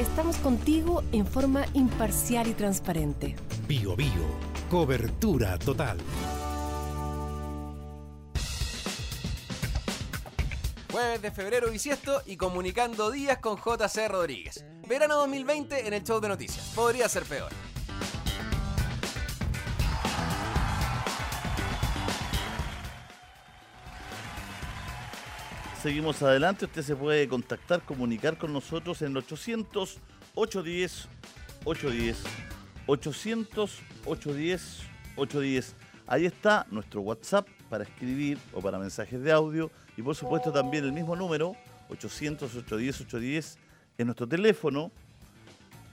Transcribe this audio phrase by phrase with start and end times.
[0.00, 3.36] estamos contigo en forma imparcial y transparente.
[3.68, 4.10] Bio Bio,
[4.70, 5.98] cobertura total.
[10.90, 14.64] Jueves de febrero bisiesto y comunicando días con JC Rodríguez.
[14.88, 16.72] Verano 2020 en el show de noticias.
[16.74, 17.69] Podría ser peor.
[25.82, 29.98] Seguimos adelante, usted se puede contactar, comunicar con nosotros en el 800
[30.34, 31.08] 810
[31.64, 32.22] 810
[32.86, 34.82] 800 810
[35.16, 35.74] 810.
[36.06, 39.70] Ahí está nuestro WhatsApp para escribir o para mensajes de audio.
[39.96, 41.56] Y por supuesto también el mismo número
[41.88, 43.58] 800 810 810
[43.96, 44.92] en nuestro teléfono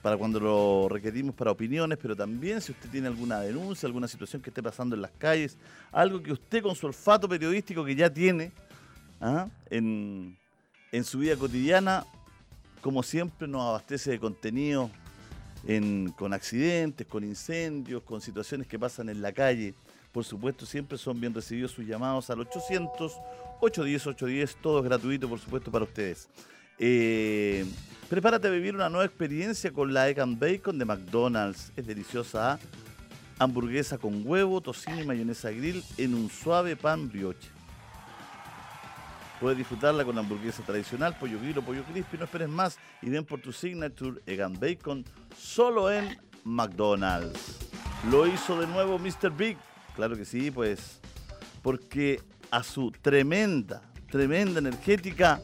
[0.02, 4.42] para cuando lo requerimos para opiniones, pero también si usted tiene alguna denuncia, alguna situación
[4.42, 5.56] que esté pasando en las calles,
[5.90, 8.52] algo que usted con su olfato periodístico que ya tiene,
[9.20, 9.48] ¿ah?
[9.70, 10.36] en,
[11.04, 12.04] su vida cotidiana,
[12.80, 14.90] como siempre, nos abastece de contenido
[15.66, 19.74] en, con accidentes, con incendios, con situaciones que pasan en la calle.
[20.12, 23.12] Por supuesto, siempre son bien recibidos sus llamados al 800
[23.60, 26.28] 810 810, todo es gratuito, por supuesto, para ustedes.
[26.78, 27.66] Eh,
[28.08, 31.72] prepárate a vivir una nueva experiencia con la Egg Bacon de McDonald's.
[31.76, 32.52] Es deliciosa.
[32.52, 32.58] ¿ah?
[33.40, 37.57] Hamburguesa con huevo, tocino y mayonesa grill en un suave pan brioche.
[39.40, 42.18] Puedes disfrutarla con hamburguesa tradicional, pollo grill o pollo crispy.
[42.18, 45.04] No esperes más y ven por tu signature Egg and Bacon
[45.36, 47.58] solo en McDonald's.
[48.10, 49.30] Lo hizo de nuevo Mr.
[49.30, 49.56] Big.
[49.94, 51.00] Claro que sí, pues.
[51.62, 55.40] Porque a su tremenda, tremenda energética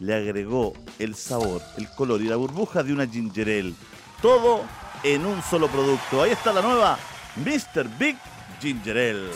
[0.00, 3.74] le agregó el sabor, el color y la burbuja de una ginger ale.
[4.20, 4.64] Todo
[5.02, 6.22] en un solo producto.
[6.22, 6.98] Ahí está la nueva
[7.36, 7.88] Mr.
[7.98, 8.16] Big
[8.60, 9.30] Ginger Ale.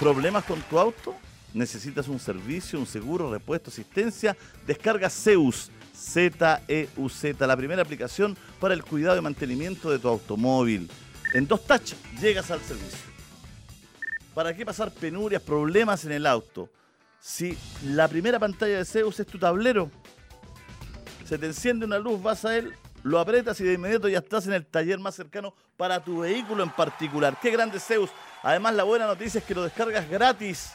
[0.00, 1.14] ¿Problemas con tu auto?
[1.54, 4.36] ¿Necesitas un servicio, un seguro, repuesto, asistencia?
[4.66, 10.90] Descarga Zeus, Z-E-U-Z, la primera aplicación para el cuidado y mantenimiento de tu automóvil.
[11.34, 13.12] En dos touch llegas al servicio.
[14.34, 16.70] ¿Para qué pasar penurias, problemas en el auto?
[17.20, 19.90] Si la primera pantalla de Zeus es tu tablero,
[21.24, 24.46] se te enciende una luz, vas a él, lo apretas y de inmediato ya estás
[24.46, 27.38] en el taller más cercano para tu vehículo en particular.
[27.40, 28.10] ¡Qué grande Zeus!
[28.42, 30.72] Además, la buena noticia es que lo descargas gratis,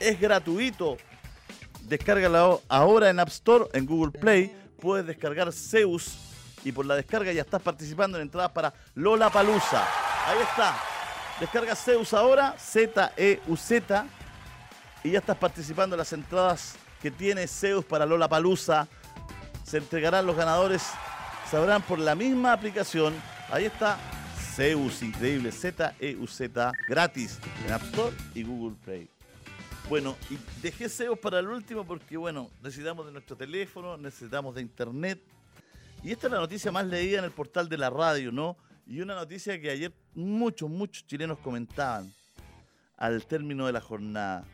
[0.00, 0.96] es gratuito.
[1.82, 4.56] Descárgalo ahora en App Store, en Google Play.
[4.80, 6.18] Puedes descargar Zeus
[6.64, 9.86] y por la descarga ya estás participando en entradas para Lola Palusa.
[10.26, 10.76] Ahí está.
[11.38, 14.06] Descarga Zeus ahora, Z-E-U-Z,
[15.02, 18.86] y ya estás participando en las entradas que tiene Zeus para Lola Palusa.
[19.64, 20.82] Se entregarán los ganadores,
[21.50, 23.14] sabrán por la misma aplicación.
[23.50, 23.98] Ahí está
[24.54, 29.08] Zeus, increíble, Z-E-U-Z, gratis en App Store y Google Play.
[29.90, 34.60] Bueno, y dejé Zeus para el último porque, bueno, necesitamos de nuestro teléfono, necesitamos de
[34.60, 35.20] internet.
[36.04, 38.56] Y esta es la noticia más leída en el portal de la radio, ¿no?
[38.86, 42.14] Y una noticia que ayer muchos, muchos chilenos comentaban
[42.96, 44.44] al término de la jornada.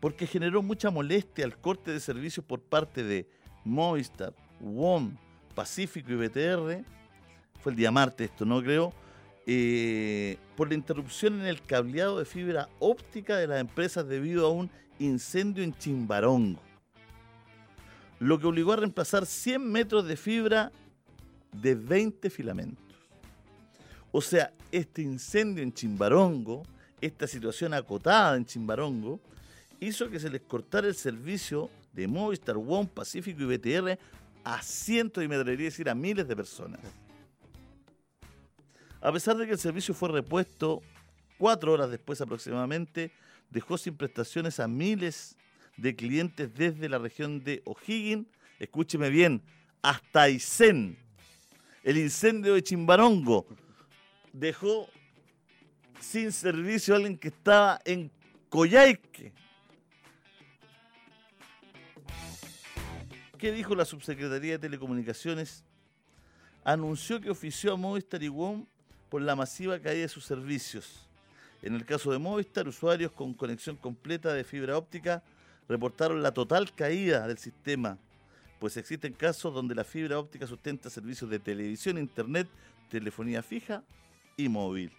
[0.00, 3.26] Porque generó mucha molestia el corte de servicios por parte de
[3.64, 5.16] Movistar, WOM,
[5.54, 6.84] Pacífico y BTR.
[7.62, 8.62] Fue el día martes esto, ¿no?
[8.62, 8.92] Creo.
[9.46, 14.50] Eh, por la interrupción en el cableado de fibra óptica de las empresas debido a
[14.50, 16.60] un incendio en Chimbarongo.
[18.20, 20.72] Lo que obligó a reemplazar 100 metros de fibra
[21.52, 22.96] de 20 filamentos.
[24.12, 26.62] O sea, este incendio en Chimbarongo,
[27.00, 29.20] esta situación acotada en Chimbarongo,
[29.80, 33.98] hizo que se les cortara el servicio de Movistar, One, Pacífico y BTR
[34.44, 36.80] a cientos y me atrevería decir a miles de personas.
[39.04, 40.82] A pesar de que el servicio fue repuesto
[41.36, 43.12] cuatro horas después aproximadamente,
[43.50, 45.36] dejó sin prestaciones a miles
[45.76, 48.26] de clientes desde la región de O'Higgins,
[48.58, 49.42] escúcheme bien,
[49.82, 50.96] hasta Aysén.
[51.82, 53.46] El incendio de Chimbarongo
[54.32, 54.88] dejó
[56.00, 58.10] sin servicio a alguien que estaba en
[58.48, 59.34] Coyhaique.
[63.36, 65.62] ¿Qué dijo la Subsecretaría de Telecomunicaciones?
[66.64, 68.28] Anunció que ofició a Movistar y
[69.14, 71.06] por la masiva caída de sus servicios.
[71.62, 75.22] En el caso de Movistar, usuarios con conexión completa de fibra óptica
[75.68, 77.96] reportaron la total caída del sistema,
[78.58, 82.48] pues existen casos donde la fibra óptica sustenta servicios de televisión, internet,
[82.90, 83.84] telefonía fija
[84.36, 84.90] y móvil.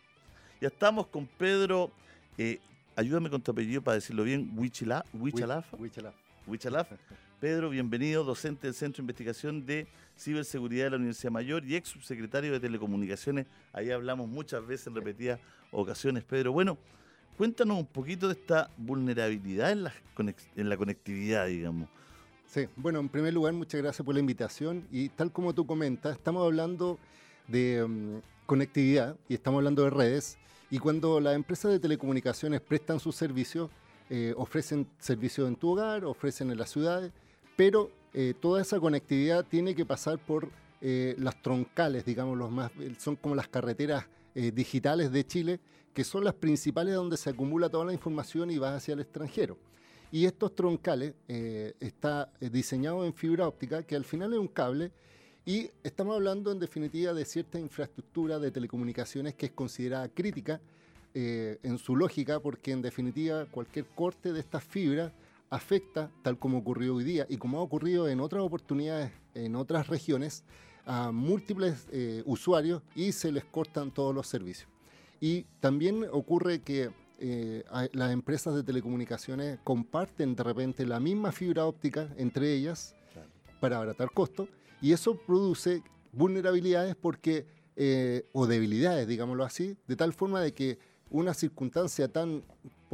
[0.62, 1.92] Ya estamos con Pedro,
[2.38, 2.62] eh,
[2.96, 5.06] ayúdame con tu apellido para decirlo bien, Huichalaf.
[5.14, 6.16] Huichalaf.
[6.48, 6.88] Huichalaf.
[7.46, 9.86] Pedro, bienvenido, docente del Centro de Investigación de
[10.18, 13.46] Ciberseguridad de la Universidad Mayor y ex subsecretario de Telecomunicaciones.
[13.72, 15.40] Ahí hablamos muchas veces en repetidas
[15.72, 16.54] ocasiones, Pedro.
[16.54, 16.76] Bueno,
[17.38, 19.94] cuéntanos un poquito de esta vulnerabilidad en la,
[20.56, 21.88] en la conectividad, digamos.
[22.48, 26.16] Sí, bueno, en primer lugar, muchas gracias por la invitación y tal como tú comentas,
[26.16, 26.98] estamos hablando
[27.48, 30.40] de mm, conectividad y estamos hablando de redes
[30.72, 33.70] y cuando las empresas de telecomunicaciones prestan sus servicios,
[34.10, 37.12] eh, ofrecen servicios en tu hogar, ofrecen en las ciudades,
[37.56, 40.50] pero eh, toda esa conectividad tiene que pasar por
[40.82, 44.06] eh, las troncales, digamos, los más, son como las carreteras
[44.54, 45.60] digitales de Chile,
[45.94, 49.58] que son las principales donde se acumula toda la información y va hacia el extranjero.
[50.12, 54.92] Y estos troncales eh, está diseñado en fibra óptica, que al final es un cable,
[55.46, 60.60] y estamos hablando en definitiva de cierta infraestructura de telecomunicaciones que es considerada crítica
[61.14, 65.12] eh, en su lógica, porque en definitiva cualquier corte de estas fibras
[65.56, 69.88] afecta, tal como ocurrió hoy día y como ha ocurrido en otras oportunidades en otras
[69.88, 70.44] regiones,
[70.86, 74.70] a múltiples eh, usuarios y se les cortan todos los servicios.
[75.20, 77.64] Y también ocurre que eh,
[77.94, 82.96] las empresas de telecomunicaciones comparten de repente la misma fibra óptica entre ellas
[83.60, 84.50] para abaratar costos
[84.82, 85.82] y eso produce
[86.12, 87.46] vulnerabilidades porque,
[88.34, 90.78] o debilidades, digámoslo así, de tal forma de que
[91.10, 92.44] una circunstancia tan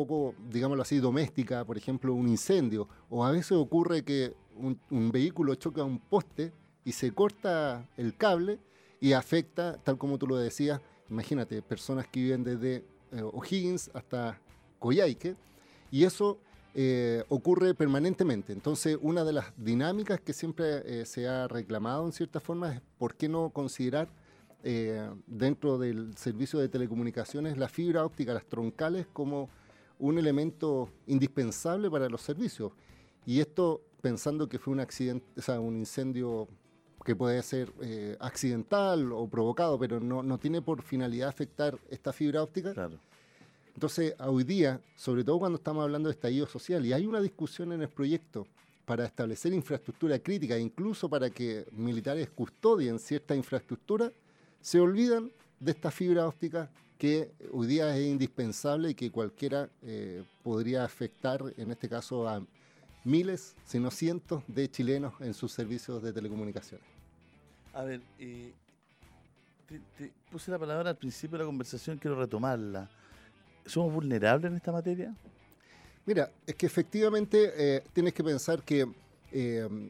[0.06, 5.56] poco, digámoslo así, doméstica, por ejemplo, un incendio, o a veces ocurre que un, vehículo
[5.56, 6.51] choca un poste
[6.83, 8.59] y se corta el cable
[9.00, 14.39] y afecta, tal como tú lo decías, imagínate, personas que viven desde eh, O'Higgins hasta
[14.80, 15.36] Coyhaique,
[15.92, 16.39] y eso
[16.74, 18.53] eh, ocurre permanentemente.
[18.53, 22.81] Entonces, una de las dinámicas que siempre eh, se ha reclamado en cierta forma es
[22.98, 24.07] por qué no considerar
[24.63, 29.50] eh, dentro del servicio de telecomunicaciones la fibra óptica, las troncales, como
[30.01, 32.74] un elemento indispensable para los servicios.
[33.25, 36.48] Y esto pensando que fue un accidente, o sea, un incendio
[37.06, 42.12] que puede ser eh, accidental o provocado, pero no, no, tiene por finalidad afectar esta
[42.12, 42.74] fibra óptica.
[42.74, 43.00] Claro.
[43.74, 47.71] Entonces, hoy día, sobre todo cuando estamos hablando de estallido social, y hay una discusión
[47.71, 48.48] en el proyecto
[48.86, 54.12] para establecer infraestructura crítica, incluso para que militares custodien cierta infraestructura,
[54.59, 56.69] se olvidan de esta fibra óptica
[57.01, 62.45] que hoy día es indispensable y que cualquiera eh, podría afectar, en este caso, a
[63.03, 66.86] miles, si no cientos, de chilenos en sus servicios de telecomunicaciones.
[67.74, 68.53] A ver, eh,
[69.98, 72.88] te, puse la palabra al principio de la conversación, quiero retomarla.
[73.65, 75.15] ¿Somos vulnerables en esta materia?
[76.06, 78.88] Mira, es que efectivamente eh, tienes que pensar que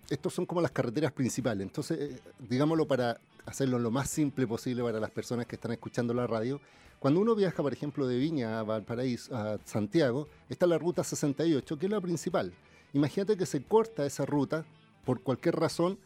[0.07, 1.63] estos son como las carreteras principales.
[1.63, 6.25] Entonces, digámoslo para hacerlo lo más simple posible para las personas que están escuchando la
[6.25, 6.61] radio.
[7.01, 11.79] Cuando uno viaja, por ejemplo, de Viña a Valparaíso, a Santiago, está la ruta 68,
[11.79, 12.53] que es la principal.
[12.93, 14.63] Imagínate que se corta esa ruta
[15.03, 15.97] por cualquier razón.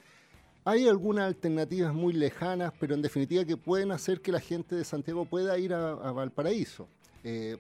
[0.63, 4.85] Hay algunas alternativas muy lejanas, pero en definitiva que pueden hacer que la gente de
[4.85, 6.87] Santiago pueda ir a, Valparaíso.
[7.25, 7.57] Eh,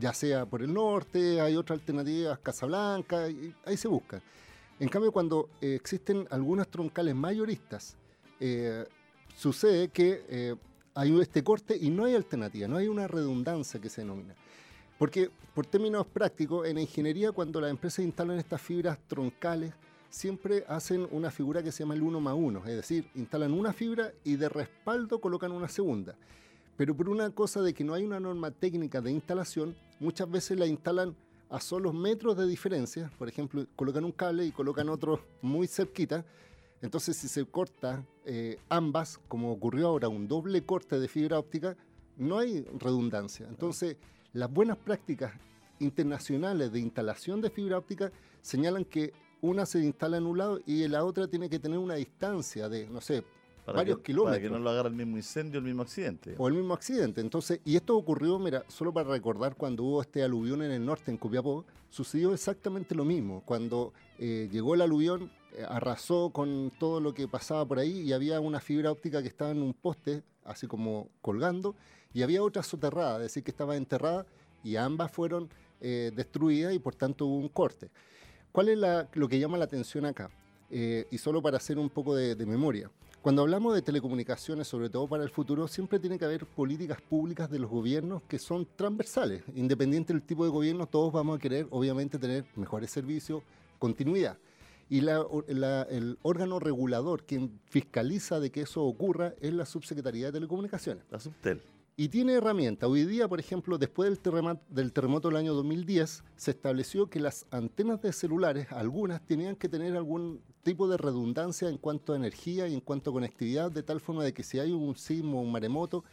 [0.00, 3.28] ya sea por el norte, hay otras alternativas, Casablanca,
[3.64, 4.20] ahí se busca.
[4.80, 7.96] En cambio, cuando eh, existen algunas troncales mayoristas,
[8.40, 8.84] eh,
[9.36, 10.56] sucede que eh,
[10.94, 14.34] hay este corte y no hay alternativa, no hay una redundancia que se denomina.
[14.98, 19.72] Porque por términos prácticos, en ingeniería cuando las empresas instalan estas fibras troncales,
[20.10, 23.72] siempre hacen una figura que se llama el 1 más 1, es decir, instalan una
[23.72, 26.14] fibra y de respaldo colocan una segunda.
[26.76, 30.58] Pero por una cosa de que no hay una norma técnica de instalación, muchas veces
[30.58, 31.16] la instalan
[31.48, 36.24] a solos metros de diferencia, por ejemplo, colocan un cable y colocan otro muy cerquita,
[36.82, 41.76] entonces, si se corta eh, ambas, como ocurrió ahora, un doble corte de fibra óptica,
[42.16, 43.46] no hay redundancia.
[43.48, 43.96] Entonces,
[44.32, 45.32] las buenas prácticas
[45.78, 50.86] internacionales de instalación de fibra óptica señalan que una se instala en un lado y
[50.88, 53.24] la otra tiene que tener una distancia de, no sé,
[53.64, 54.38] varios kilómetros.
[54.38, 56.34] Para que no lo haga el mismo incendio, el mismo accidente.
[56.36, 57.20] O el mismo accidente.
[57.20, 61.12] Entonces, y esto ocurrió, mira, solo para recordar cuando hubo este aluvión en el norte,
[61.12, 63.42] en Copiapó, sucedió exactamente lo mismo.
[63.44, 65.30] Cuando eh, llegó el aluvión,
[65.68, 69.50] arrasó con todo lo que pasaba por ahí y había una fibra óptica que estaba
[69.50, 71.74] en un poste, así como colgando,
[72.14, 74.26] y había otra soterrada, es decir, que estaba enterrada
[74.64, 75.48] y ambas fueron
[75.80, 77.90] eh, destruidas y por tanto hubo un corte.
[78.52, 78.78] ¿Cuál es
[79.14, 80.30] lo que llama la atención acá?
[80.70, 82.90] Eh, y solo para hacer un poco de, de memoria.
[83.22, 87.48] Cuando hablamos de telecomunicaciones, sobre todo para el futuro, siempre tiene que haber políticas públicas
[87.48, 89.44] de los gobiernos que son transversales.
[89.54, 93.42] Independiente del tipo de gobierno, todos vamos a querer, obviamente, tener mejores servicios,
[93.78, 94.36] continuidad
[94.92, 101.02] y el órgano regulador quien fiscaliza de que eso ocurra es la Subsecretaría de Telecomunicaciones.
[101.10, 101.62] La Subtel.
[101.96, 102.90] Y tiene herramientas.
[102.90, 107.20] Hoy día, por ejemplo, después del terremoto, del terremoto del año 2010, se estableció que
[107.20, 112.16] las antenas de celulares, algunas, tenían que tener algún tipo de redundancia en cuanto a
[112.16, 115.40] energía y en cuanto a conectividad, de tal forma de que si hay un sismo,
[115.40, 116.04] un maremoto,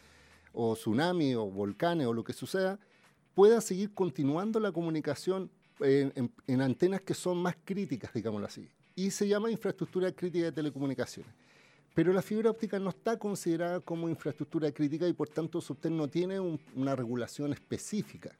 [0.54, 2.78] o tsunami, o volcanes, o lo que suceda,
[3.34, 5.50] pueda seguir continuando la comunicación
[5.82, 8.68] en, antenas que son más críticas, digámoslo así.
[8.96, 11.32] y se llama infraestructura crítica de telecomunicaciones.
[11.94, 16.08] Pero la fibra óptica no está considerada como infraestructura crítica y por tanto usted no
[16.08, 18.30] tiene una regulación específica.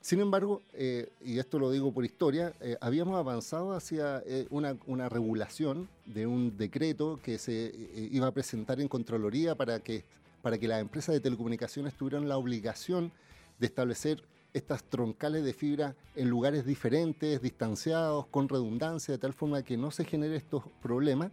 [0.00, 5.08] Sin embargo, eh, y esto lo digo por historia, eh, habíamos avanzado hacia eh, una,
[5.08, 7.72] regulación de un decreto que se
[8.12, 10.04] iba a presentar en Contraloría para que,
[10.42, 13.10] para que las empresas de telecomunicaciones tuvieran la obligación
[13.58, 14.22] de establecer
[14.56, 19.90] estas troncales de fibra en lugares diferentes, distanciados, con redundancia, de tal forma que no
[19.90, 21.30] se generen estos problemas.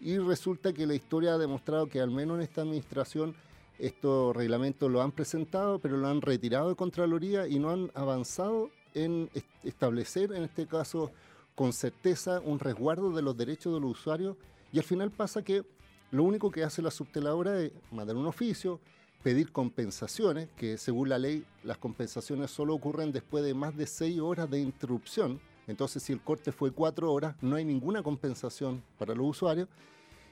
[0.00, 3.36] Y resulta que la historia ha demostrado que al menos en esta administración
[3.78, 8.70] estos reglamentos lo han presentado, pero lo han retirado de Contraloría y no han avanzado
[8.94, 9.30] en
[9.62, 11.12] establecer, en este caso,
[11.54, 14.36] con certeza, un resguardo de los derechos de los usuarios.
[14.72, 15.62] Y al final pasa que
[16.10, 18.80] lo único que hace la subteladora es mandar un oficio,
[19.22, 24.18] pedir compensaciones, que según la ley las compensaciones solo ocurren después de más de seis
[24.20, 25.40] horas de interrupción.
[25.66, 29.68] Entonces, si el corte fue cuatro horas, no hay ninguna compensación para los usuarios.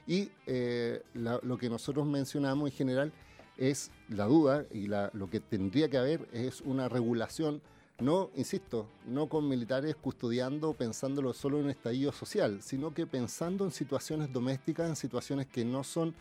[0.07, 3.13] Y eh, lo que nosotros mencionamos en general
[3.57, 7.61] es la duda y lo que tendría que haber es una regulación,
[7.99, 13.65] no, insisto, no con militares custodiando, pensándolo solo en un estallido social, sino que pensando
[13.65, 16.15] en situaciones domésticas, en situaciones que no son,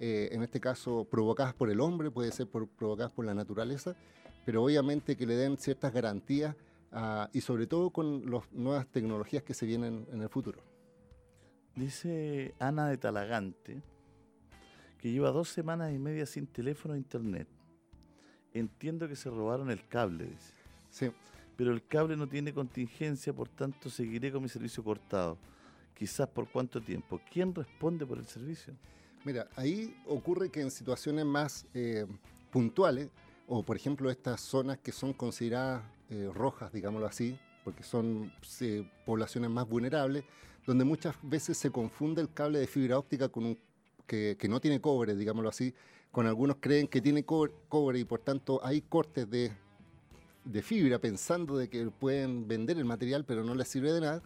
[0.00, 3.96] eh, en este caso, provocadas por el hombre, puede ser provocadas por la naturaleza,
[4.44, 6.56] pero obviamente que le den ciertas garantías
[6.92, 10.60] ah, y sobre todo con las nuevas tecnologías que se vienen en el futuro.
[11.76, 13.82] Dice Ana de Talagante,
[14.98, 17.48] que lleva dos semanas y media sin teléfono e internet.
[18.52, 20.54] Entiendo que se robaron el cable, dice.
[20.90, 21.10] Sí.
[21.56, 25.38] Pero el cable no tiene contingencia, por tanto seguiré con mi servicio cortado.
[25.94, 27.20] Quizás por cuánto tiempo.
[27.30, 28.74] ¿Quién responde por el servicio?
[29.24, 32.06] Mira, ahí ocurre que en situaciones más eh,
[32.50, 33.08] puntuales,
[33.48, 38.30] o por ejemplo estas zonas que son consideradas eh, rojas, digámoslo así, porque son
[39.06, 40.24] poblaciones más vulnerables,
[40.66, 43.58] donde muchas veces se confunde el cable de fibra óptica con un
[44.06, 45.74] que, no tiene cobre, digámoslo así,
[46.10, 49.52] con algunos creen que tiene cobre, y por tanto hay cortes de,
[50.62, 54.22] fibra pensando de que pueden vender el material pero no les sirve de nada.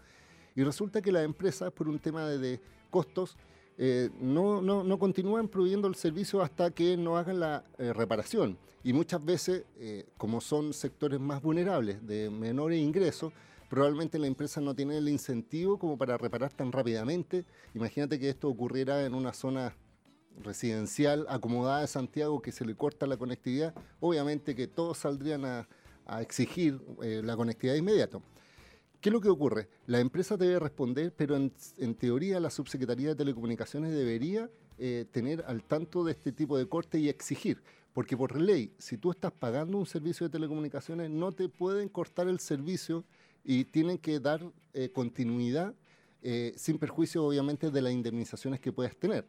[0.57, 3.37] Y resulta que las empresas, por un tema de, costos,
[3.81, 8.59] eh, no, no, continúan proveyendo el servicio hasta que no hagan la eh, reparación.
[8.83, 13.33] Y muchas veces, eh, como son sectores más vulnerables, de menores ingresos,
[13.71, 17.45] probablemente la empresa no tiene el incentivo como para reparar tan rápidamente.
[17.75, 19.77] Imagínate que esto ocurriera en una zona
[20.43, 25.69] residencial acomodada de Santiago que se le corta la conectividad, obviamente que todos saldrían a,
[26.21, 28.19] exigir eh, la conectividad inmediata.
[29.01, 29.69] ¿Qué es lo que ocurre?
[29.87, 35.63] La empresa debe responder, pero en, teoría la Subsecretaría de Telecomunicaciones debería eh, tener al
[35.63, 37.63] tanto de este tipo de corte y exigir.
[37.93, 42.29] Porque por ley, si tú estás pagando un servicio de telecomunicaciones, no te pueden cortar
[42.29, 43.05] el servicio
[43.45, 44.43] y tienen que dar
[44.75, 45.75] eh, continuidad
[46.21, 49.25] eh, sin perjuicio obviamente de las indemnizaciones que puedas tener.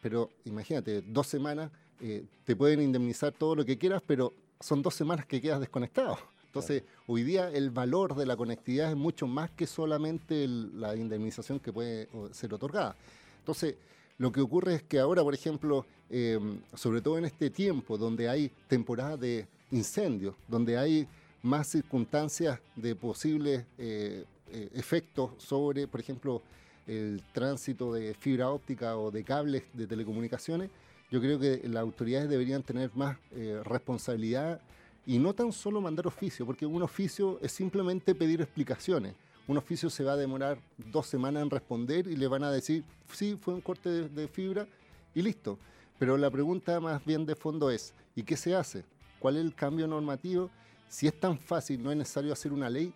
[0.00, 4.94] Pero imagínate, dos semanas eh, te pueden indemnizar todo lo que quieras, pero son dos
[4.94, 6.18] semanas que quedas desconectado.
[6.50, 11.60] Entonces, hoy día el valor de la conectividad es mucho más que solamente la indemnización
[11.60, 12.96] que puede ser otorgada.
[13.38, 13.76] Entonces,
[14.18, 18.28] lo que ocurre es que ahora, por ejemplo, em, sobre todo en este tiempo donde
[18.28, 21.06] hay temporada de incendios, donde hay
[21.40, 26.42] más circunstancias de posibles eh, eh, efectos sobre, por ejemplo,
[26.88, 30.68] el tránsito de fibra óptica o de cables de telecomunicaciones,
[31.12, 34.60] yo creo que las autoridades deberían tener más eh, responsabilidad
[35.06, 39.14] y no tan solo mandar oficio, porque un oficio es simplemente pedir explicaciones.
[39.48, 42.84] Un oficio se va a demorar dos semanas en responder y le van a decir,
[43.12, 44.66] sí, fue un corte de fibra
[45.14, 45.58] y listo.
[45.98, 48.84] Pero la pregunta más bien de fondo es, ¿y qué se hace?
[49.18, 50.50] ¿Cuál es el cambio normativo?
[50.88, 52.92] Si es tan fácil, no es necesario hacer una ley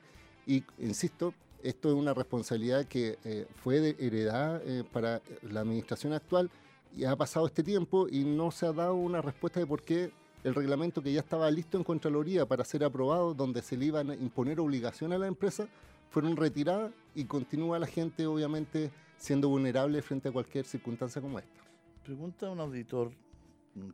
[0.47, 6.51] y, insisto, esto es una responsabilidad que eh, fue heredada eh, para la administración actual
[6.97, 10.13] y ha pasado este tiempo y no se ha dado una respuesta de por qué
[10.45, 14.11] el reglamento que ya estaba listo en Contraloría para ser aprobado, donde se le iban
[14.11, 15.67] a imponer obligación a la empresa,
[16.11, 21.61] fueron retiradas y continúa la gente obviamente siendo vulnerable frente a cualquier circunstancia como esta.
[22.05, 23.11] Pregunta a un auditor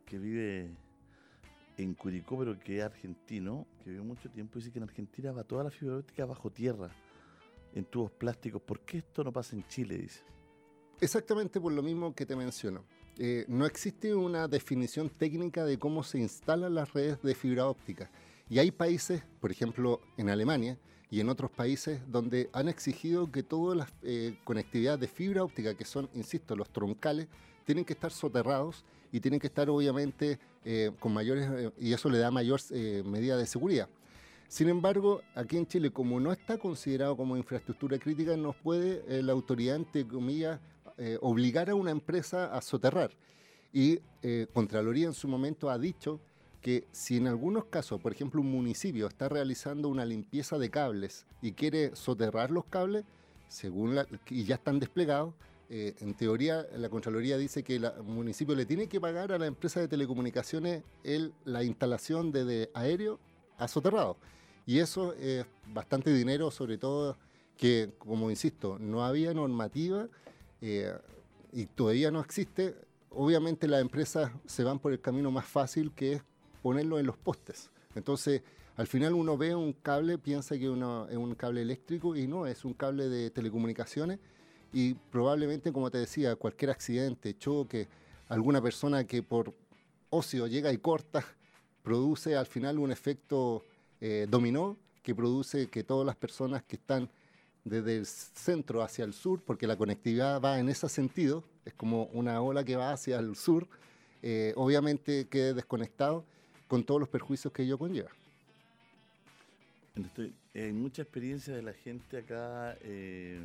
[0.04, 0.70] que vive
[1.78, 5.44] en Curicó, pero que es argentino, que vivió mucho tiempo, dice que en Argentina va
[5.44, 6.90] toda la fibra óptica bajo tierra,
[7.74, 8.60] en tubos plásticos.
[8.60, 9.98] ¿Por qué esto no pasa en Chile?
[9.98, 10.20] Dice.
[11.00, 12.84] Exactamente por lo mismo que te menciono.
[13.22, 18.10] Eh, no existe una definición técnica de cómo se instalan las redes de fibra óptica.
[18.48, 20.78] Y hay países, por ejemplo en Alemania
[21.10, 25.74] y en otros países, donde han exigido que todas las eh, conectividades de fibra óptica,
[25.74, 27.28] que son, insisto, los troncales,
[27.66, 32.08] tienen que estar soterrados y tienen que estar obviamente eh, con mayores, eh, y eso
[32.08, 32.58] le da mayor
[33.04, 33.90] medida de seguridad.
[34.48, 39.32] Sin embargo, aquí en Chile, como no está considerado como infraestructura crítica, nos puede la
[39.32, 40.58] autoridad, entre comillas,
[41.02, 43.10] eh, obligar a una empresa a soterrar.
[43.72, 46.20] Y eh, Contraloría en su momento ha dicho
[46.60, 51.24] que si en algunos casos, por ejemplo, un municipio está realizando una limpieza de cables
[51.40, 53.06] y quiere soterrar los cables,
[53.48, 55.32] según la, y ya están desplegados,
[55.70, 59.46] eh, en teoría la Contraloría dice que el municipio le tiene que pagar a la
[59.46, 63.18] empresa de telecomunicaciones el, la instalación de, aéreo
[63.56, 64.18] a soterrado.
[64.66, 67.16] Y eso es bastante dinero, sobre todo
[67.56, 70.08] que, como insisto, no había normativa
[70.60, 70.92] eh,
[71.52, 72.74] y todavía no existe.
[73.10, 76.22] Obviamente las empresas se van por el camino más fácil que es
[76.62, 77.70] ponerlo en los postes.
[77.94, 78.42] Entonces,
[78.76, 82.64] al final uno ve un cable, piensa que es un cable eléctrico y no, es
[82.64, 84.18] un cable de telecomunicaciones
[84.72, 87.88] y probablemente, como te decía, cualquier accidente, choque,
[88.28, 89.52] alguna persona que por
[90.10, 91.24] ocio llega y corta,
[91.82, 93.64] produce al final un efecto
[94.00, 97.10] eh, dominó que produce que todas las personas que están
[97.64, 102.04] desde el centro hacia el sur, porque la conectividad va en ese sentido, es como
[102.12, 103.68] una ola que va hacia el sur,
[104.22, 106.24] eh, obviamente quede desconectado
[106.68, 108.10] con todos los perjuicios que ello conlleva.
[110.54, 112.76] hay mucha experiencia de la gente acá.
[112.82, 113.40] Eh,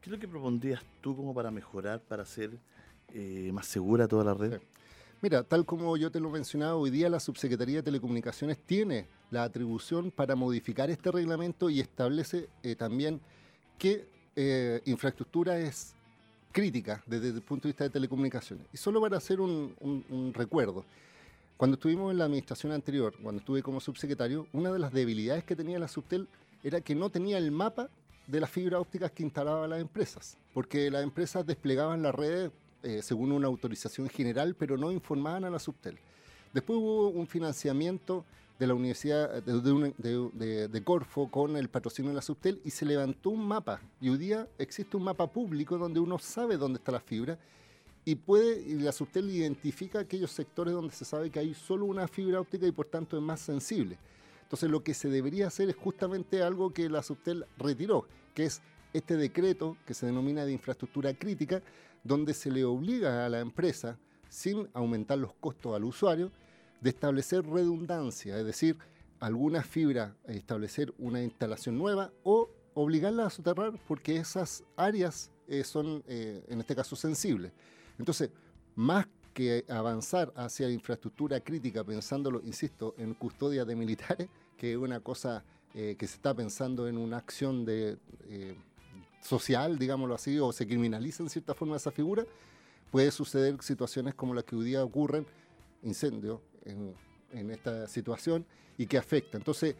[0.00, 2.50] ¿Qué es lo que propondrías tú como para mejorar, para hacer
[3.14, 4.60] eh, más segura toda la red?
[5.20, 9.44] Mira, tal como yo te lo mencionaba, hoy día la Subsecretaría de Telecomunicaciones tiene la
[9.44, 13.18] atribución para modificar este reglamento y establece eh, también
[13.78, 15.94] qué eh, infraestructura es
[16.52, 18.66] crítica desde el punto de vista de telecomunicaciones.
[18.72, 20.84] Y solo para hacer un, recuerdo,
[21.56, 25.56] cuando estuvimos en la administración anterior, cuando estuve como subsecretario, una de las debilidades que
[25.56, 26.28] tenía la Subtel
[26.62, 27.88] era que no tenía el mapa
[28.26, 32.50] de las fibras ópticas que instalaban las empresas, porque las empresas desplegaban las redes
[32.82, 35.98] eh, según una autorización general, pero no informaban a la Subtel.
[36.52, 38.26] Después hubo un financiamiento
[38.62, 43.44] de la Universidad de, Corfo con el patrocinio de la Subtel y se levantó un
[43.44, 43.80] mapa.
[44.00, 47.36] Y hoy día existe un mapa público donde uno sabe dónde está la fibra
[48.04, 52.06] y puede y la Subtel identifica aquellos sectores donde se sabe que hay solo una
[52.06, 53.98] fibra óptica y por tanto es más sensible.
[54.44, 58.62] Entonces lo que se debería hacer es justamente algo que la Subtel retiró, que es
[58.92, 61.62] este decreto que se denomina de infraestructura crítica,
[62.04, 63.98] donde se le obliga a la empresa,
[64.28, 66.30] sin aumentar los costos al usuario,
[66.82, 68.76] de establecer redundancia, es decir,
[69.20, 76.02] alguna fibra, establecer una instalación nueva o obligarla a soterrar porque esas áreas eh, son,
[76.08, 77.52] eh, en este caso, sensibles.
[77.98, 78.30] Entonces,
[78.74, 84.98] más que avanzar hacia infraestructura crítica, pensándolo, insisto, en custodia de militares, que es una
[84.98, 87.96] cosa eh, que se está pensando en una acción de
[89.20, 92.26] social, digámoslo así, o se criminaliza en cierta forma esa figura,
[92.90, 95.24] puede suceder situaciones como las que hoy día ocurren,
[95.84, 98.44] incendios en, esta situación
[98.76, 99.38] y que afecta.
[99.38, 99.74] Entonces,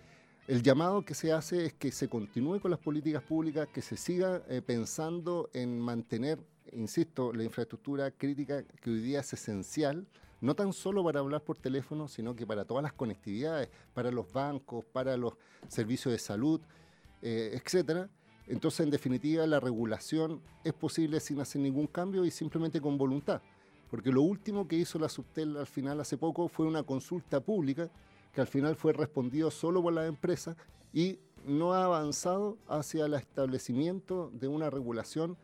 [0.48, 3.96] el llamado que se hace es que se continúe con las políticas públicas, que se
[3.96, 6.38] siga eh, pensando en mantener,
[6.72, 10.06] insisto, la infraestructura crítica que hoy día es esencial,
[10.40, 14.32] no tan solo para hablar por teléfono, sino que para todas las conectividades, para los
[14.32, 15.34] bancos, para los
[15.68, 16.60] servicios de salud,
[17.20, 18.08] eh, etcétera
[18.46, 23.40] entonces, en definitiva, la regulación es posible sin hacer ningún cambio y simplemente con voluntad.
[23.92, 27.90] Porque lo último que hizo la Subtel al final hace poco fue una consulta pública
[28.32, 30.56] que al final fue respondido solo por la empresa
[30.94, 35.36] y no ha avanzado hacia el establecimiento de una regulación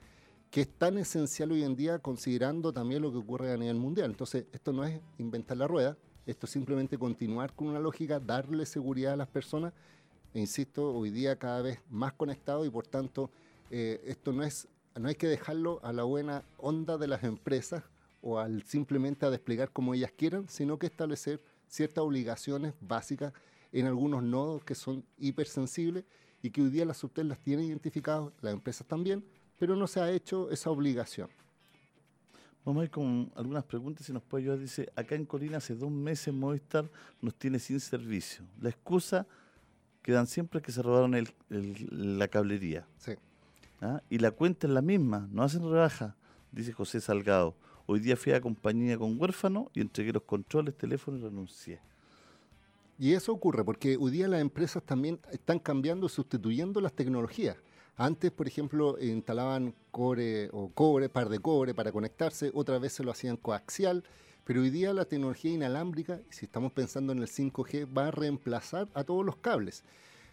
[0.51, 4.13] que es tan esencial hoy en día considerando también lo que ocurre a nivel mundial.
[4.13, 8.65] Entonces, esto no es inventar la rueda, esto es simplemente continuar con una lógica, darle
[8.65, 9.75] seguridad a las personas
[10.33, 13.31] insisto, hoy día cada vez más conectado y por tanto
[13.71, 17.85] eh, esto no es, no hay que dejarlo a la buena onda de las empresas
[18.21, 23.33] o al simplemente a desplegar como ellas quieran, sino que establecer ciertas obligaciones básicas
[23.73, 26.05] en algunos nodos que son hipersensibles
[26.43, 29.25] y que hoy día las subtel las tienen identificadas, las empresas también,
[29.59, 31.29] pero no se ha hecho esa obligación.
[32.65, 34.59] Vamos a ir con algunas preguntas, si nos puede ayudar.
[34.59, 38.45] Dice, acá en Colina hace dos meses Movistar nos tiene sin servicio.
[38.61, 39.27] La excusa
[40.03, 41.17] quedan siempre que se robaron
[41.49, 42.87] la cablería.
[42.99, 43.13] Sí.
[43.81, 44.03] ¿Ah?
[44.11, 46.17] Y la cuenta es la misma, no hacen rebaja,
[46.53, 47.55] dice José Salgado.
[47.91, 51.81] Hoy día fui a compañía con huérfano y entregué los controles, teléfono y renuncié.
[52.99, 57.57] Y eso ocurre porque hoy día las empresas también están cambiando, sustituyendo las tecnologías.
[57.97, 63.03] Antes, por ejemplo, instalaban cobre o cobre, par de cobre para conectarse, otra vez se
[63.03, 64.05] lo hacían coaxial
[64.49, 68.89] pero hoy día la tecnología inalámbrica, si estamos pensando en el 5G, va a reemplazar
[68.95, 69.85] a todos los cables.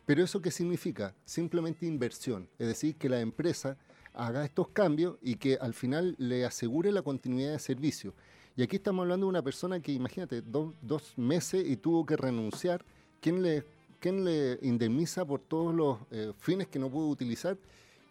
[0.05, 1.13] Pero eso qué significa?
[1.25, 3.75] Simplemente inversión, es decir, que la empresa
[4.15, 8.13] haga estos cambios y que al final le asegure la continuidad de servicio.
[8.57, 12.85] Y aquí estamos hablando de una persona que, imagínate, dos meses y tuvo que renunciar.
[13.21, 13.65] ¿Quién le
[14.05, 17.57] quién le indemniza por todos los eh, fines que no pudo utilizar?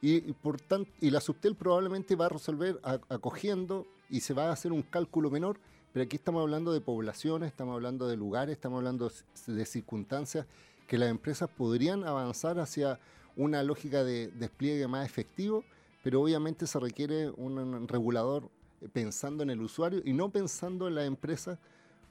[0.02, 4.52] Y, por tanto, y la Subtel probablemente va a resolver acogiendo y se va a
[4.52, 5.56] hacer un cálculo menor,
[5.92, 9.10] pero aquí estamos hablando de poblaciones, estamos hablando de lugares, estamos hablando
[9.46, 10.46] de circunstancias
[10.88, 12.98] que las empresas podrían avanzar hacia
[13.36, 15.64] una lógica de despliegue más efectivo,
[16.04, 18.50] pero obviamente se requiere un regulador
[18.92, 21.58] pensando en el usuario y no pensando en la empresa,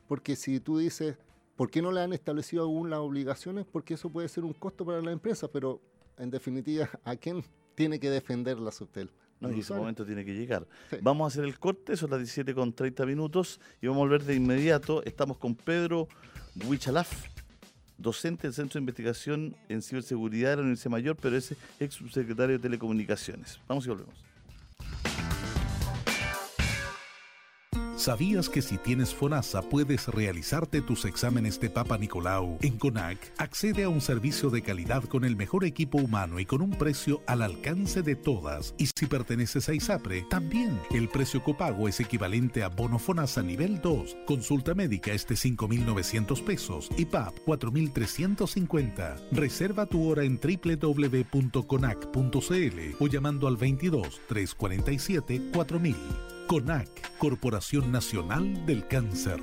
[0.07, 1.15] porque si tú dices,
[1.55, 3.67] ¿por qué no le han establecido aún las obligaciones?
[3.71, 5.79] Porque eso puede ser un costo para la empresa, pero
[6.17, 7.43] en definitiva, ¿a quién
[7.75, 9.11] tiene que defender la Subtel?
[9.39, 10.65] No, y ese momento tiene que llegar.
[11.03, 14.23] Vamos a hacer el corte, son las 17 con 30 minutos y vamos a volver
[14.23, 15.03] de inmediato.
[15.03, 16.07] Estamos con Pedro
[16.67, 17.27] Huichalaf,
[17.97, 22.57] docente del Centro de Investigación en Ciberseguridad de la Universidad Mayor, pero es ex subsecretario
[22.57, 23.59] de Telecomunicaciones.
[23.67, 24.32] Vamos y volvemos.
[28.03, 33.31] ¿Sabías que si tienes FONASA puedes realizarte tus exámenes de Papa Nicolau en CONAC?
[33.37, 37.21] Accede a un servicio de calidad con el mejor equipo humano y con un precio
[37.27, 38.75] al alcance de todas.
[38.77, 43.79] Y si perteneces a ISAPRE, también el precio copago es equivalente a bono FONASA nivel
[43.79, 44.17] 2.
[44.27, 49.29] Consulta médica es de 5.900 pesos y PAP 4.350.
[49.31, 51.53] Reserva tu hora en www.conac.cl
[52.99, 56.32] o llamando al 22 347 4000.
[56.47, 59.39] CONAC, Corporación Nacional del Cáncer.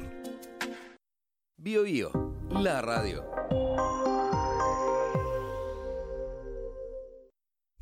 [1.56, 2.10] Bio Bio,
[2.50, 3.24] la radio.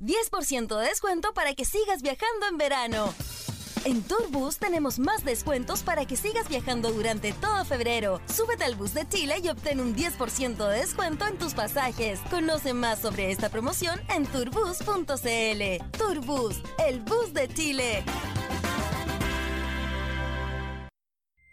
[0.01, 3.13] 10% de descuento para que sigas viajando en verano.
[3.85, 8.21] En Tourbus tenemos más descuentos para que sigas viajando durante todo febrero.
[8.27, 12.21] Súbete al bus de Chile y obtén un 10% de descuento en tus pasajes.
[12.31, 15.99] Conoce más sobre esta promoción en tourbus.cl.
[15.99, 18.05] Tourbus, el bus de Chile.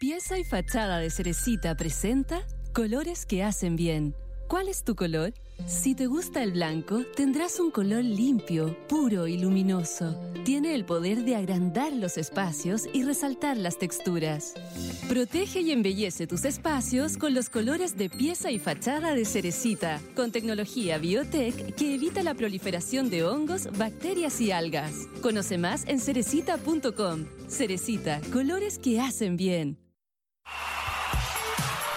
[0.07, 4.15] Pieza y fachada de Cerecita presenta Colores que hacen bien.
[4.47, 5.33] ¿Cuál es tu color?
[5.65, 10.15] Si te gusta el blanco, tendrás un color limpio, puro y luminoso.
[10.43, 14.53] Tiene el poder de agrandar los espacios y resaltar las texturas.
[15.09, 20.31] Protege y embellece tus espacios con los colores de pieza y fachada de Cerecita, con
[20.31, 25.07] tecnología biotech que evita la proliferación de hongos, bacterias y algas.
[25.23, 27.25] Conoce más en cerecita.com.
[27.49, 29.84] Cerecita, colores que hacen bien.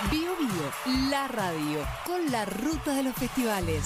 [0.07, 3.83] Bio Bio, la radio, con la ruta de los festivales.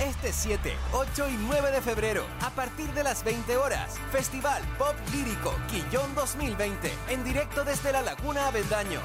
[0.00, 4.94] Este 7, 8 y 9 de febrero, a partir de las 20 horas, Festival Pop
[5.12, 9.00] Lírico Quillón 2020, en directo desde la Laguna Avendaño.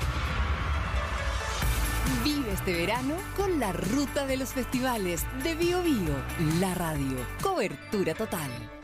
[2.24, 6.16] Vive este verano con la ruta de los festivales de Bio Bio,
[6.60, 8.81] la radio, cobertura total.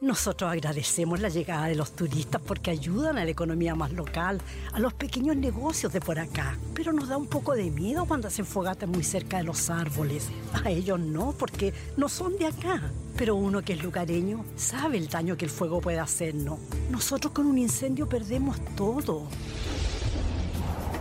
[0.00, 4.40] Nosotros agradecemos la llegada de los turistas porque ayudan a la economía más local,
[4.72, 6.56] a los pequeños negocios de por acá.
[6.72, 10.28] Pero nos da un poco de miedo cuando hacen fogatas muy cerca de los árboles.
[10.64, 12.80] A ellos no, porque no son de acá.
[13.14, 16.58] Pero uno que es lugareño sabe el daño que el fuego puede hacernos.
[16.90, 19.28] Nosotros con un incendio perdemos todo.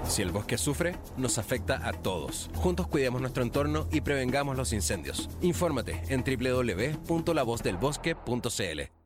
[0.10, 2.50] Si el bosque sufre, nos afecta a todos.
[2.56, 5.30] Juntos cuidemos nuestro entorno y prevengamos los incendios.
[5.41, 8.99] Infórmate en www.lavozdelbosque.cl.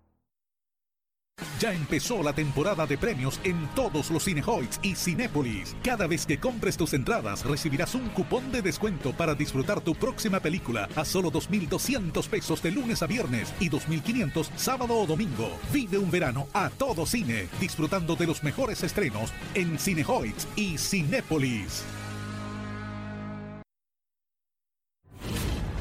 [1.64, 5.78] Ya empezó la temporada de premios en todos los Cinehoids y Cinépolis.
[5.82, 10.42] Cada vez que compres tus entradas recibirás un cupón de descuento para disfrutar tu próxima
[10.42, 15.58] película a solo 2.200 pesos de lunes a viernes y 2.500 sábado o domingo.
[15.72, 21.86] Vive un verano a todo cine, disfrutando de los mejores estrenos en Cinehoids y Cinépolis.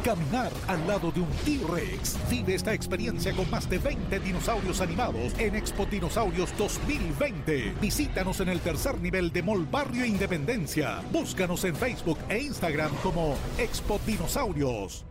[0.04, 2.18] Caminar al lado de un T-Rex.
[2.28, 7.74] Vive esta experiencia con más de 20 dinosaurios animados en Expo Dinosaurios 2020.
[7.80, 11.00] Visítanos en el tercer nivel de Mall Barrio Independencia.
[11.12, 15.04] Búscanos en Facebook e Instagram como Expo Dinosaurios.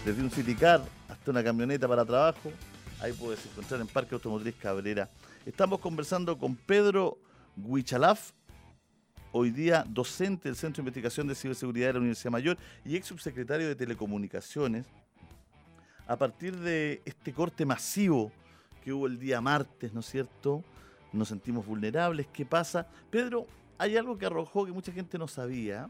[0.04, 2.52] Desde un citicar hasta una camioneta para trabajo,
[3.00, 5.08] Ahí puedes encontrar en Parque Automotriz Cabrera.
[5.46, 7.16] Estamos conversando con Pedro
[7.56, 8.32] Huichalaf,
[9.32, 13.06] hoy día docente del Centro de Investigación de Ciberseguridad de la Universidad Mayor y ex
[13.06, 14.84] subsecretario de Telecomunicaciones.
[16.10, 18.32] A partir de este corte masivo
[18.82, 20.64] que hubo el día martes, ¿no es cierto?
[21.12, 22.26] Nos sentimos vulnerables.
[22.32, 22.88] ¿Qué pasa?
[23.10, 23.46] Pedro,
[23.78, 25.88] hay algo que arrojó que mucha gente no sabía,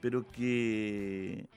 [0.00, 1.48] pero que,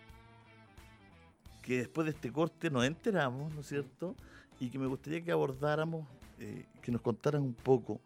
[1.61, 4.15] que después de este corte nos enteramos, ¿no es cierto?
[4.59, 6.07] y que me gustaría que abordáramos,
[6.39, 8.01] eh, que nos contaran un poco,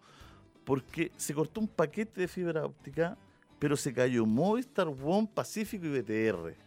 [0.65, 3.17] porque se cortó un paquete de fibra óptica,
[3.58, 6.66] pero se cayó Movistar, One, Pacífico y BTR.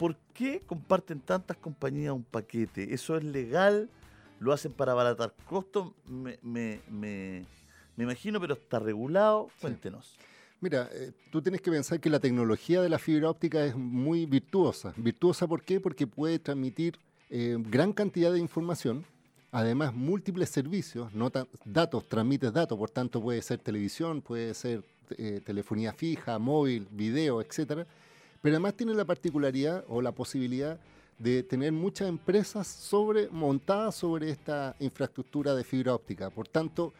[0.00, 2.94] ¿Por qué comparten tantas compañías un paquete?
[2.94, 3.90] ¿Eso es legal?
[4.38, 5.92] ¿Lo hacen para abaratar costos?
[6.06, 7.44] Me, me, me,
[7.96, 9.50] me imagino, pero está regulado.
[9.60, 10.16] Cuéntenos.
[10.62, 14.24] Mira, eh, tú tienes que pensar que la tecnología de la fibra óptica es muy
[14.24, 14.94] virtuosa.
[14.96, 15.80] ¿Virtuosa por qué?
[15.80, 19.04] Porque puede transmitir eh, gran cantidad de información,
[19.52, 21.12] además múltiples servicios,
[21.66, 24.82] datos, transmites datos, por tanto puede ser televisión, puede ser
[25.18, 27.86] eh, telefonía fija, móvil, video, etcétera.
[28.42, 30.78] Pero además tiene la particularidad o la posibilidad
[31.18, 36.30] de tener muchas empresas sobre, montadas sobre esta infraestructura de fibra óptica.
[36.30, 36.94] Por tanto,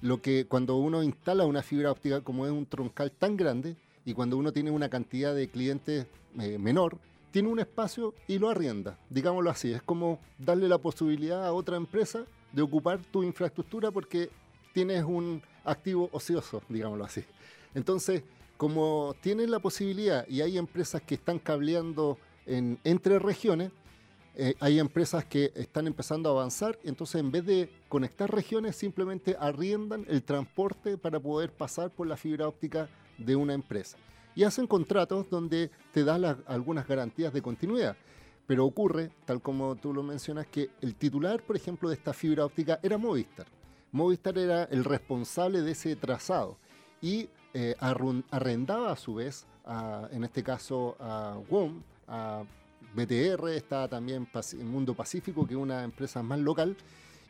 [0.00, 4.14] lo que cuando uno instala una fibra óptica como es un troncal tan grande y
[4.14, 6.06] cuando uno tiene una cantidad de clientes
[6.40, 6.98] eh, menor,
[7.30, 9.72] tiene un espacio y lo arrienda, digámoslo así.
[9.72, 14.30] Es como darle la posibilidad a otra empresa de ocupar tu infraestructura porque
[14.72, 17.24] tienes un activo ocioso, digámoslo así.
[17.74, 18.22] Entonces,
[18.56, 23.70] como tienes la posibilidad y hay empresas que están cableando en, entre regiones,
[24.34, 29.36] eh, hay empresas que están empezando a avanzar, entonces en vez de conectar regiones, simplemente
[29.40, 33.96] arriendan el transporte para poder pasar por la fibra óptica de una empresa
[34.34, 37.96] y hacen contratos donde te dan algunas garantías de continuidad.
[38.46, 42.44] Pero ocurre, tal como tú lo mencionas, que el titular, por ejemplo, de esta fibra
[42.44, 43.46] óptica era Movistar.
[43.90, 46.58] Movistar era el responsable de ese trazado
[47.00, 49.46] y eh, arrendaba a su vez,
[50.12, 52.44] en este caso a WOM, a
[52.94, 54.28] BTR, está también
[54.62, 56.76] Mundo Pacífico, que es una empresa más local,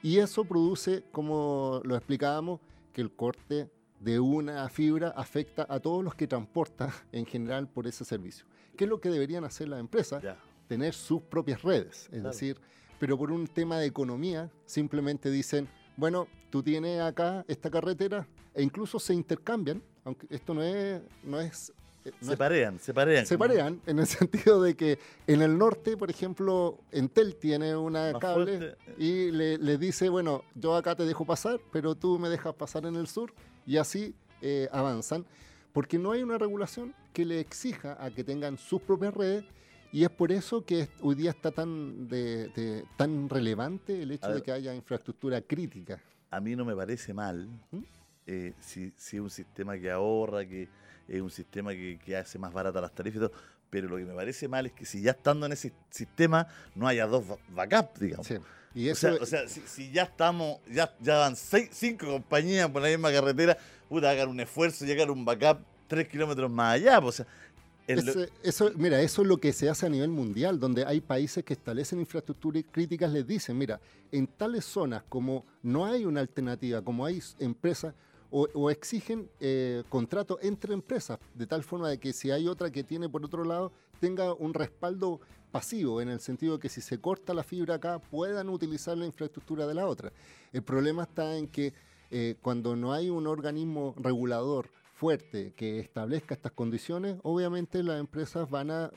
[0.02, 2.58] y eso produce, como lo explicábamos,
[2.92, 7.86] que el corte de una fibra afecta a todos los que transportan en general por
[7.86, 8.46] ese servicio.
[8.76, 10.24] ¿Qué es lo que deberían hacer las empresas?
[10.66, 12.60] Tener sus propias redes, es decir,
[12.98, 18.62] pero por un tema de economía simplemente dicen, bueno, tú tienes acá esta carretera e
[18.62, 21.02] incluso se intercambian, aunque esto no es...
[21.22, 21.72] No es
[22.04, 23.26] eh, se parean, se parean.
[23.26, 28.12] Se parean en el sentido de que en el norte, por ejemplo, Entel tiene una
[28.18, 32.54] cable y le, le, dice, bueno, yo acá te dejo pasar, pero tú me dejas
[32.54, 33.32] pasar en el sur
[33.66, 35.26] y así eh, avanzan,
[35.72, 39.44] porque no hay una regulación que le exija a que tengan sus propias redes
[39.92, 44.42] Y es por eso que hoy día está tan, de, tan relevante el hecho de
[44.42, 46.00] que haya infraestructura crítica.
[46.30, 47.82] A mí no me parece mal ¿Mm?
[48.26, 50.68] Eh, si, si es un sistema que ahorra, que
[51.08, 53.32] es un sistema que, que hace más baratas las tarifas y todo,
[53.70, 56.86] pero lo que me parece mal es que si ya estando en ese sistema no
[56.86, 58.28] haya dos backups, digamos.
[58.74, 62.88] Y eso, o sea, si, ya estamos, ya, ya van seis, cinco compañías por la
[62.88, 63.56] misma carretera,
[63.88, 67.00] puta, hagan un esfuerzo y hagan un backup tres kilómetros más allá.
[67.00, 70.84] Pues, o sea, eso, mira, eso es lo que se hace a nivel mundial, donde
[70.84, 73.80] hay países que establecen infraestructuras críticas, les dicen, mira,
[74.12, 77.94] en tales zonas como no hay una alternativa, como hay empresas,
[78.30, 82.84] o, exigen eh, contratos entre empresas, de tal forma de que si hay otra que
[82.84, 87.00] tiene por otro lado, tenga un respaldo pasivo, en el sentido de que si se
[87.00, 90.12] corta la fibra acá, puedan utilizar la infraestructura de la otra.
[90.52, 91.72] El problema está en que
[92.10, 98.48] eh, cuando no hay un organismo regulador fuerte que establezca estas condiciones, obviamente las empresas
[98.48, 98.90] van a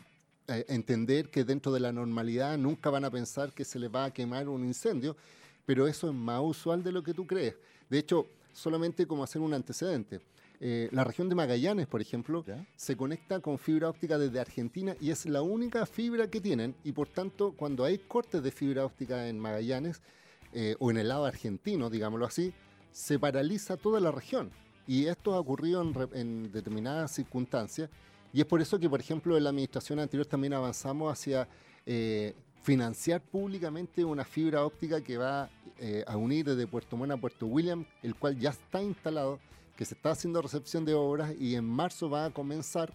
[0.48, 4.06] eh, entender que dentro de la normalidad nunca van a pensar que se les va
[4.06, 5.16] a quemar un incendio,
[5.66, 7.56] pero eso es más usual de lo que tú crees.
[7.90, 8.28] De hecho,
[8.60, 10.20] solamente como hacer un antecedente.
[10.62, 12.44] Eh, la región de Magallanes, por ejemplo,
[12.76, 16.92] se conecta con fibra óptica desde Argentina y es la única fibra que tienen y
[16.92, 20.02] por tanto cuando hay cortes de fibra óptica en Magallanes
[20.52, 22.54] eh, o en el lado argentino, digámoslo así,
[22.92, 24.52] se paraliza toda la región.
[24.86, 25.82] Y esto ha ocurrido
[26.14, 27.90] en, determinadas circunstancias
[28.34, 31.48] y es por eso que, por ejemplo, en la administración anterior también avanzamos hacia
[31.86, 37.18] eh, financiar públicamente una fibra óptica que va eh, a unir desde Puerto Montt a
[37.18, 39.40] Puerto William, el cual ya está instalado,
[39.78, 42.94] que se está haciendo recepción de obras y en marzo va a comenzar.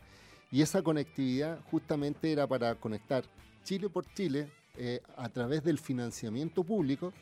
[0.51, 3.25] Y esa conectividad justamente era para conectar
[3.65, 7.13] Chile por Chile eh, a través del financiamiento público,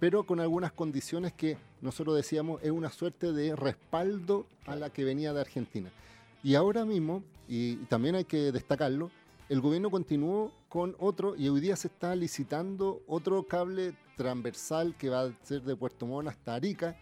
[0.00, 5.04] pero con algunas condiciones que nosotros decíamos es una suerte de respaldo a la que
[5.04, 5.90] venía de Argentina.
[6.42, 9.10] Y ahora mismo, y también hay que destacarlo,
[9.52, 15.10] el gobierno continuó con otro y hoy día se está licitando otro cable transversal que
[15.10, 16.96] va a ser de Puerto Montt hasta Arica,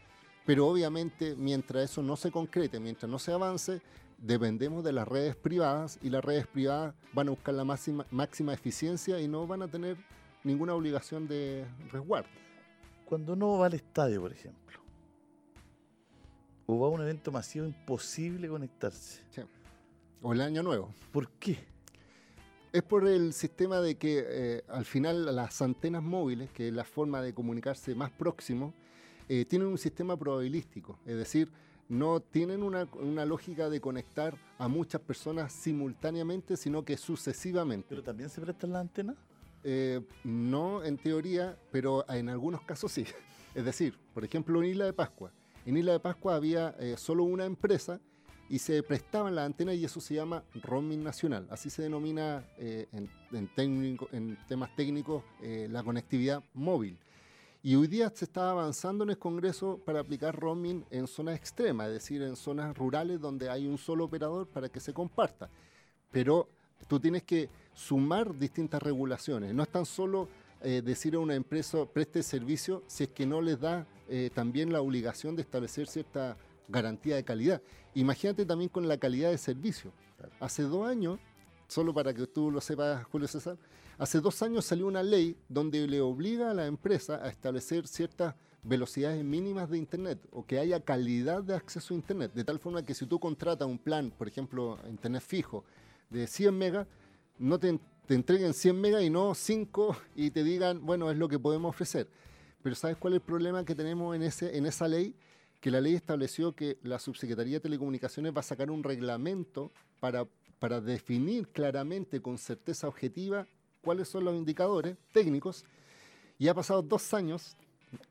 [0.45, 3.81] pero obviamente mientras eso no se concrete, mientras no se avance,
[4.19, 8.53] dependemos de las redes privadas y las redes privadas van a buscar la máxima, máxima
[8.53, 9.97] eficiencia y no van a tener
[10.43, 12.31] ninguna obligación de resguardo.
[13.05, 14.81] Cuando uno va al estadio, por ejemplo,
[16.67, 19.23] o va a un evento masivo, imposible conectarse.
[20.21, 20.93] O el año nuevo.
[21.13, 21.70] ¿Por qué?
[22.73, 26.85] Es por el sistema de que eh, al final las antenas móviles, que es la
[26.85, 28.73] forma de comunicarse más próximo,
[29.29, 31.51] eh, tienen un sistema probabilístico, es decir,
[31.89, 32.87] no tienen una,
[33.25, 37.87] lógica de conectar a muchas personas simultáneamente, sino que sucesivamente.
[37.89, 39.17] ¿Pero también se prestan las antenas?
[39.65, 43.05] Eh, no, en teoría, pero en algunos casos sí.
[43.57, 45.33] Es decir, por ejemplo, en Isla de Pascua.
[45.67, 48.01] En Isla de Pascua había solo una empresa
[48.51, 51.47] y se prestaban las antenas y eso se llama roaming nacional.
[51.51, 56.99] Así se denomina eh, en, técnico, en, temas técnicos eh, la conectividad móvil.
[57.63, 61.87] Y hoy día se está avanzando en el Congreso para aplicar roaming en zonas extremas,
[61.89, 65.49] es decir, en zonas rurales donde hay un solo operador para que se comparta.
[66.11, 66.49] Pero
[66.89, 69.55] tú tienes que sumar distintas regulaciones.
[69.55, 70.29] No es tan solo
[70.61, 73.87] eh, decir a una empresa preste servicio si es que no les da
[74.35, 76.37] también la obligación de establecer cierta
[76.71, 77.63] garantía de calidad.
[77.95, 79.93] Imagínate también con la calidad de servicio.
[80.39, 81.19] Hace dos años,
[81.69, 83.57] solo para que tú lo sepas, Julio César,
[83.99, 88.35] hace dos años salió una ley donde le obliga a la empresa a establecer ciertas
[88.63, 92.85] velocidades mínimas de Internet o que haya calidad de acceso a Internet, de tal forma
[92.85, 95.65] que si tú contratas un plan, por ejemplo, Internet fijo
[96.11, 96.87] de 100 megas,
[97.39, 101.39] no te, entreguen 100 megas y no 5 y te digan, bueno, es lo que
[101.39, 102.09] podemos ofrecer.
[102.63, 105.15] Pero ¿sabes cuál es el problema que tenemos en, ese, en esa ley?
[105.61, 109.71] Que la ley estableció que la Subsecretaría de Telecomunicaciones va a sacar un reglamento
[110.01, 110.27] para,
[110.59, 113.47] para definir claramente, con certeza objetiva,
[113.83, 115.65] cuáles son los indicadores técnicos.
[116.39, 117.57] Y ha pasado dos años,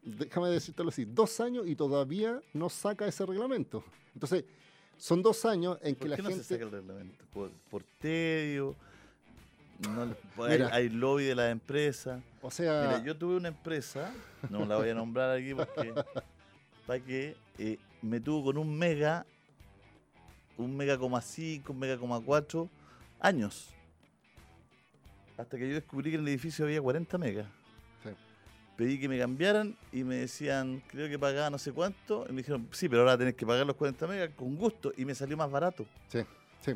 [0.03, 3.83] déjame decírtelo así, dos años y todavía no saca ese reglamento.
[4.13, 4.45] Entonces,
[4.97, 6.31] son dos años en que la gente...
[6.31, 7.25] No se saca el reglamento?
[7.31, 8.75] ¿Por, tedio?
[10.37, 12.21] hay, hay, lobby de la empresa.
[12.43, 12.81] O sea...
[12.83, 14.13] Mira, yo tuve una empresa,
[14.51, 15.93] no la voy a nombrar aquí porque
[16.97, 19.25] que eh, me tuvo con un mega,
[20.57, 22.69] un mega coma cinco, un mega coma cuatro
[23.19, 23.75] años.
[25.37, 27.47] Hasta que yo descubrí que en el edificio había 40 megas.
[28.75, 32.25] Pedí que me cambiaran y me decían, creo que pagaba no sé cuánto.
[32.29, 34.93] Y me dijeron, sí, pero ahora tenés que pagar los 40 megas con gusto.
[34.95, 35.85] Y me salió más barato.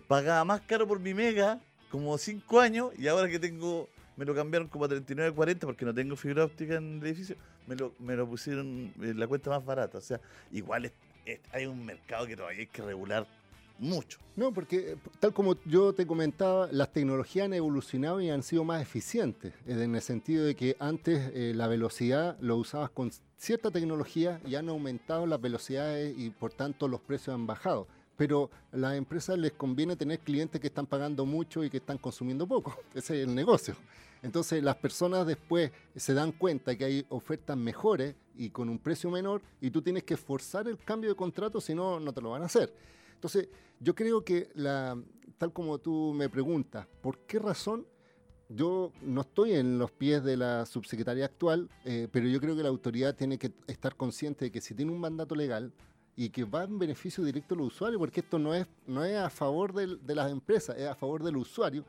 [0.07, 4.35] Pagaba más caro por mi mega, como 5 años, y ahora que tengo me lo
[4.35, 7.35] cambiaron como a 39.40 porque no tengo fibra óptica en el edificio,
[7.67, 9.97] me lo, me lo pusieron en la cuenta más barata.
[9.97, 10.19] O sea,
[10.51, 10.91] igual
[11.51, 13.27] hay un mercado que todavía hay que regular
[13.79, 14.19] mucho.
[14.35, 18.63] No, porque eh, tal como yo te comentaba, las tecnologías han evolucionado y han sido
[18.63, 23.11] más eficientes, eh, en el sentido de que antes eh, la velocidad lo usabas con
[23.37, 27.87] cierta tecnología y han aumentado las velocidades y por tanto los precios han bajado.
[28.15, 31.97] Pero a las empresas les conviene tener clientes que están pagando mucho y que están
[31.97, 32.75] consumiendo poco.
[32.93, 33.75] Ese es el negocio.
[34.21, 39.11] Entonces las personas después se dan cuenta que hay ofertas mejores y con un precio
[39.11, 42.29] menor y tú tienes que forzar el cambio de contrato, si no, no te lo
[42.29, 42.73] van a hacer.
[43.15, 43.49] Entonces
[43.79, 44.97] yo creo que, la,
[45.37, 47.85] tal como tú me preguntas, ¿por qué razón?
[48.47, 52.63] Yo no estoy en los pies de la subsecretaria actual, eh, pero yo creo que
[52.63, 55.73] la autoridad tiene que estar consciente de que si tiene un mandato legal
[56.15, 59.17] y que va en beneficio directo a los usuarios, porque esto no es, no es
[59.17, 61.85] a favor de las empresas, es a favor del usuario,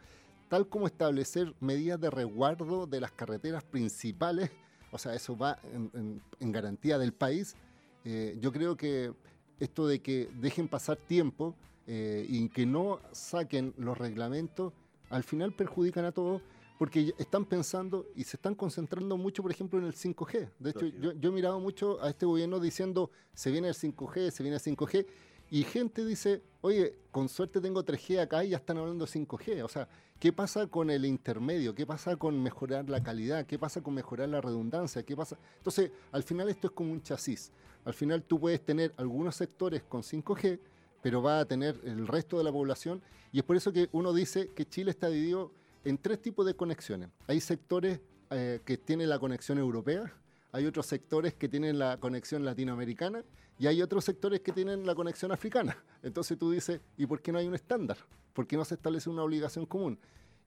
[0.48, 4.50] tal como establecer medidas de resguardo de las carreteras principales,
[4.90, 7.56] o sea, eso va en, garantía del país.
[8.04, 9.12] Eh, yo creo que
[9.58, 11.56] esto de que dejen pasar tiempo
[11.86, 14.72] eh, y que no saquen los reglamentos,
[15.10, 16.42] al final perjudican a todos
[16.78, 20.50] porque están pensando y se están concentrando mucho, por ejemplo, en el 5G.
[20.58, 24.30] De hecho, yo, yo, he mirado mucho a este gobierno diciendo, se viene el 5G,
[24.30, 25.06] se viene el 5G,
[25.50, 29.62] y gente dice, oye, con suerte tengo 3G acá y ya están hablando 5G.
[29.62, 31.74] O sea, ¿qué pasa con el intermedio?
[31.74, 33.46] ¿Qué pasa con mejorar la calidad?
[33.46, 35.04] ¿Qué pasa con mejorar la redundancia?
[35.04, 35.38] ¿Qué pasa?
[35.58, 37.52] Entonces, al final esto es como un chasis.
[37.84, 40.58] Al final tú puedes tener algunos sectores con 5G,
[41.02, 43.02] pero va a tener el resto de la población.
[43.30, 45.52] Y es por eso que uno dice que Chile está dividido
[45.84, 47.10] en tres tipos de conexiones.
[47.26, 50.12] Hay sectores eh, que tienen la conexión europea,
[50.52, 53.24] hay otros sectores que tienen la conexión latinoamericana
[53.58, 55.76] y hay otros sectores que tienen la conexión africana.
[56.02, 57.98] Entonces tú dices, ¿y por qué no hay un estándar?
[58.32, 59.98] ¿Por qué no se establece una obligación común?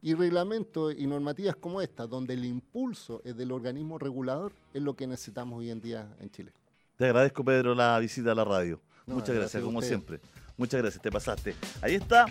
[0.02, 4.96] Y reglamentos y normativas como esta, donde el impulso es del organismo regulador, es lo
[4.96, 6.54] que necesitamos hoy en día en Chile.
[6.96, 8.80] Te agradezco, Pedro, la visita a la radio.
[9.06, 10.20] Muchas gracias, como siempre.
[10.58, 11.56] Muchas gracias, te pasaste.
[11.82, 12.26] Ahí está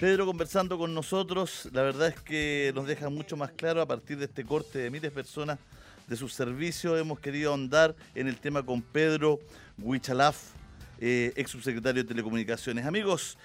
[0.00, 1.68] Pedro conversando con nosotros.
[1.74, 4.88] La verdad es que nos deja mucho más claro a partir de este corte de
[4.88, 5.58] miles de personas
[6.08, 6.98] de sus servicios.
[6.98, 9.40] Hemos querido ahondar en el tema con Pedro
[9.76, 10.38] Huichalaf,
[11.00, 12.86] eh, ex subsecretario de Telecomunicaciones.
[12.86, 13.36] Amigos,